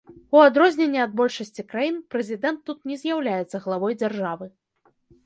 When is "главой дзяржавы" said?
3.67-4.45